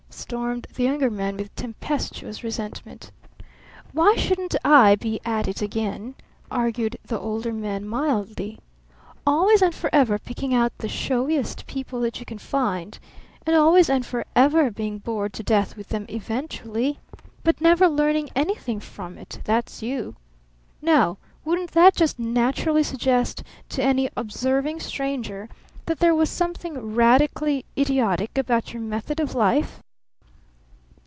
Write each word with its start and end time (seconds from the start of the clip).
stormed 0.13 0.67
the 0.75 0.83
Younger 0.83 1.09
Man 1.09 1.37
with 1.37 1.53
tempestuous 1.55 2.43
resentment. 2.43 3.11
"Why 3.91 4.15
shouldn't 4.15 4.55
I 4.63 4.95
be 4.95 5.19
'at 5.25 5.47
it 5.47 5.61
again'?" 5.61 6.15
argued 6.49 6.97
the 7.05 7.19
Older 7.19 7.51
Man 7.51 7.87
mildly. 7.87 8.59
"Always 9.25 9.61
and 9.61 9.73
forever 9.73 10.19
picking 10.19 10.53
out 10.53 10.77
the 10.77 10.87
showiest 10.87 11.65
people 11.65 11.99
that 12.01 12.19
you 12.19 12.25
can 12.25 12.37
find 12.37 12.97
and 13.45 13.55
always 13.55 13.89
and 13.89 14.05
forever 14.05 14.69
being 14.69 14.99
bored 14.99 15.33
to 15.33 15.43
death 15.43 15.75
with 15.75 15.89
them 15.89 16.05
eventually, 16.07 16.99
but 17.43 17.59
never 17.59 17.87
learning 17.89 18.29
anything 18.35 18.79
from 18.79 19.17
it 19.17 19.39
that's 19.43 19.81
you! 19.81 20.15
Now 20.81 21.17
wouldn't 21.43 21.71
that 21.71 21.95
just 21.95 22.19
naturally 22.19 22.83
suggest 22.83 23.43
to 23.69 23.83
any 23.83 24.09
observing 24.15 24.79
stranger 24.81 25.49
that 25.87 25.99
there 25.99 26.15
was 26.15 26.29
something 26.29 26.95
radically 26.95 27.65
idiotic 27.77 28.37
about 28.37 28.71
your 28.73 28.81
method 28.83 29.19
of 29.19 29.35
life?" 29.35 29.81